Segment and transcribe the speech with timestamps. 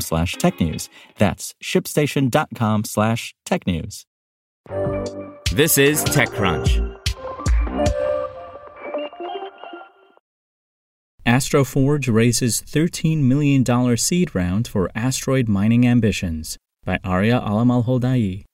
[0.00, 0.88] slash technews.
[1.18, 4.04] That's shipstation.com slash technews.
[5.52, 7.00] This is TechCrunch.
[11.26, 18.44] Astroforge raises $13 million seed round for asteroid mining ambitions by Aria Alamalhodaei.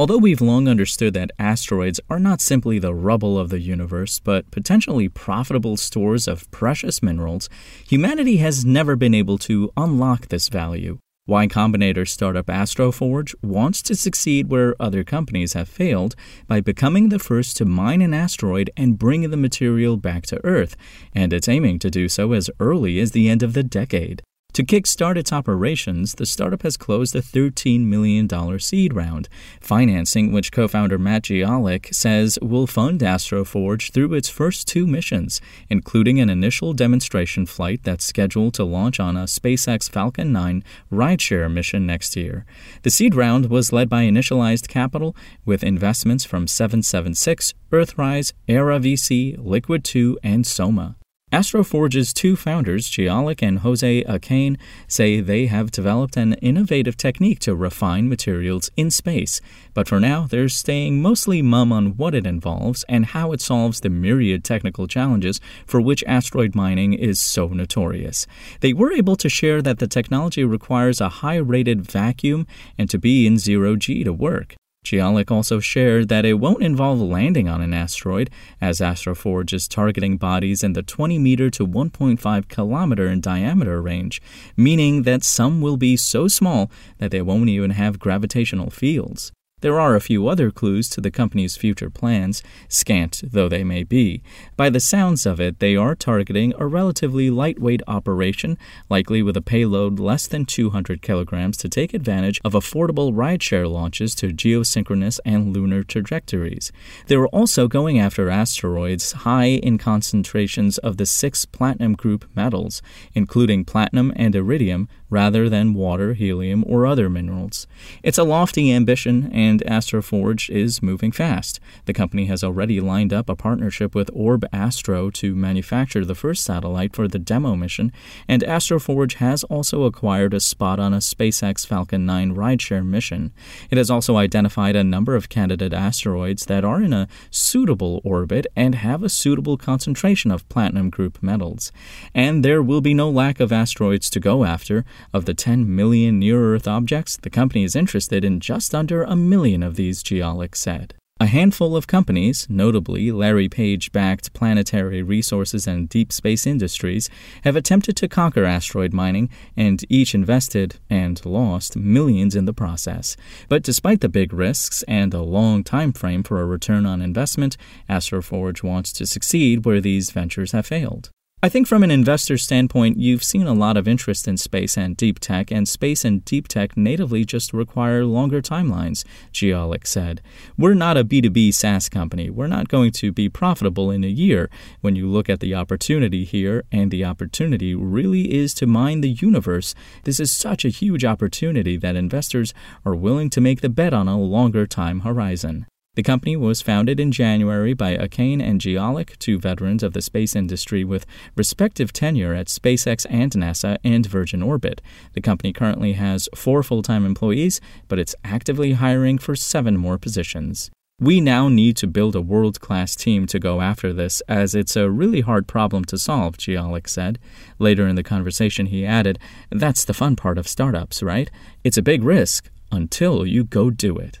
[0.00, 4.48] Although we've long understood that asteroids are not simply the rubble of the universe, but
[4.52, 7.48] potentially profitable stores of precious minerals,
[7.84, 10.98] humanity has never been able to unlock this value.
[11.26, 16.14] Y Combinator startup Astroforge wants to succeed where other companies have failed
[16.46, 20.76] by becoming the first to mine an asteroid and bring the material back to Earth,
[21.12, 24.22] and it's aiming to do so as early as the end of the decade.
[24.58, 28.28] To kickstart its operations, the startup has closed a $13 million
[28.58, 29.28] seed round,
[29.60, 35.40] financing which co founder Matt Gialich says will fund Astroforge through its first two missions,
[35.70, 41.48] including an initial demonstration flight that's scheduled to launch on a SpaceX Falcon 9 rideshare
[41.48, 42.44] mission next year.
[42.82, 45.14] The seed round was led by Initialized Capital,
[45.44, 50.96] with investments from 776, Earthrise, Era VC, Liquid 2, and Soma.
[51.30, 57.54] Astroforge's two founders, Gialich and Jose Acain, say they have developed an innovative technique to
[57.54, 59.42] refine materials in space,
[59.74, 63.80] but for now they're staying mostly mum on what it involves and how it solves
[63.80, 68.26] the myriad technical challenges for which asteroid mining is so notorious.
[68.60, 72.46] They were able to share that the technology requires a high rated vacuum
[72.78, 74.54] and to be in zero G to work.
[74.84, 78.30] Gialich also shared that it won't involve landing on an asteroid,
[78.60, 84.22] as Astroforge is targeting bodies in the 20 meter to 1.5 kilometer in diameter range,
[84.56, 89.32] meaning that some will be so small that they won't even have gravitational fields.
[89.60, 93.82] There are a few other clues to the company's future plans, scant though they may
[93.82, 94.22] be.
[94.56, 98.56] By the sounds of it, they are targeting a relatively lightweight operation,
[98.88, 104.14] likely with a payload less than 200 kilograms to take advantage of affordable rideshare launches
[104.16, 106.70] to geosynchronous and lunar trajectories.
[107.08, 112.80] They were also going after asteroids high in concentrations of the six platinum group metals,
[113.12, 117.66] including platinum and iridium, rather than water, helium, or other minerals.
[118.02, 121.58] It's a lofty ambition, and Astroforge is moving fast.
[121.86, 126.94] The company has already lined up a partnership with OrbAstro to manufacture the first satellite
[126.94, 127.90] for the demo mission,
[128.28, 133.32] and Astroforge has also acquired a spot on a SpaceX Falcon 9 rideshare mission.
[133.70, 138.46] It has also identified a number of candidate asteroids that are in a suitable orbit
[138.54, 141.72] and have a suitable concentration of platinum group metals.
[142.14, 144.84] And there will be no lack of asteroids to go after.
[145.12, 149.16] Of the 10 million near Earth objects, the company is interested in just under a
[149.16, 150.94] million of these, Gialich said.
[151.20, 157.10] A handful of companies, notably Larry Page backed Planetary Resources and Deep Space Industries,
[157.42, 163.16] have attempted to conquer asteroid mining and each invested and lost millions in the process.
[163.48, 167.56] But despite the big risks and a long time frame for a return on investment,
[167.90, 171.10] Astroforge wants to succeed where these ventures have failed.
[171.40, 174.96] I think from an investor standpoint, you've seen a lot of interest in space and
[174.96, 180.20] deep tech, and space and deep tech natively just require longer timelines, Gialich said.
[180.56, 182.28] We're not a B2B SaaS company.
[182.28, 184.50] We're not going to be profitable in a year.
[184.80, 189.10] When you look at the opportunity here, and the opportunity really is to mine the
[189.10, 192.52] universe, this is such a huge opportunity that investors
[192.84, 195.66] are willing to make the bet on a longer time horizon.
[195.98, 200.36] The company was founded in January by Acain and Gialich, two veterans of the space
[200.36, 201.04] industry with
[201.34, 204.80] respective tenure at SpaceX and NASA and Virgin Orbit.
[205.14, 209.98] The company currently has four full time employees, but it's actively hiring for seven more
[209.98, 210.70] positions.
[211.00, 214.76] We now need to build a world class team to go after this, as it's
[214.76, 217.18] a really hard problem to solve, Gialich said.
[217.58, 219.18] Later in the conversation, he added,
[219.50, 221.28] That's the fun part of startups, right?
[221.64, 224.20] It's a big risk until you go do it.